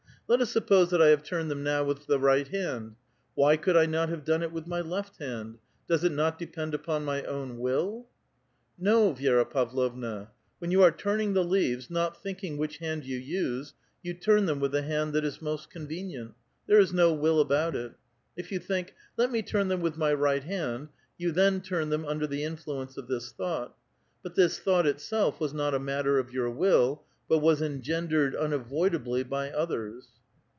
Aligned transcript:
Let 0.29 0.39
us 0.39 0.49
suppose 0.49 0.91
that 0.91 1.01
I 1.01 1.07
have 1.07 1.23
turned 1.23 1.51
them 1.51 1.61
now 1.61 1.83
with 1.83 2.05
the 2.07 2.17
right 2.17 2.47
liand; 2.49 2.93
why 3.35 3.57
could 3.57 3.75
1 3.75 3.91
not 3.91 4.07
have 4.07 4.23
done 4.23 4.41
it 4.43 4.53
with 4.53 4.65
my 4.65 4.79
left 4.79 5.17
hand? 5.17 5.57
Does 5.89 6.05
it 6.05 6.13
not 6.13 6.39
depend 6.39 6.73
upon 6.73 7.03
my 7.03 7.21
own 7.25 7.59
will? 7.59 8.07
""No, 8.89 9.11
Vi^ra 9.13 9.43
Pavlovna; 9.43 10.31
when 10.59 10.71
you 10.71 10.83
are 10.83 10.89
turning 10.91 11.33
the 11.33 11.43
leaves, 11.43 11.89
not 11.89 12.23
thinking 12.23 12.55
which 12.55 12.77
hand 12.77 13.03
you 13.05 13.17
use, 13.17 13.73
you 14.03 14.13
turn 14.13 14.45
them 14.45 14.61
with 14.61 14.71
the 14.71 14.83
hand 14.83 15.11
that 15.11 15.25
is 15.25 15.41
most 15.41 15.69
convenient; 15.69 16.33
there 16.65 16.79
is 16.79 16.93
no 16.93 17.11
will 17.11 17.41
about 17.41 17.75
it. 17.75 17.91
If 18.37 18.53
you 18.53 18.59
think, 18.59 18.95
* 19.05 19.17
Let 19.17 19.31
me 19.33 19.41
turn 19.41 19.67
them 19.67 19.81
with 19.81 19.97
my 19.97 20.13
right 20.13 20.45
hand/ 20.45 20.87
you 21.17 21.33
then 21.33 21.59
turn 21.59 21.89
them 21.89 22.05
under 22.05 22.25
the 22.25 22.45
influence 22.45 22.95
of 22.95 23.09
this 23.09 23.33
thought; 23.33 23.75
but 24.23 24.35
this 24.35 24.59
thought 24.59 24.87
itself 24.87 25.41
was 25.41 25.53
not 25.53 25.73
a 25.73 25.77
matter 25.79 26.19
of 26.19 26.31
your 26.31 26.49
will, 26.49 27.03
but 27.27 27.39
was 27.39 27.61
engendered 27.61 28.33
una 28.33 28.57
voidably 28.59 29.27
by 29.27 29.49
othei 29.49 29.97
s." 29.97 30.07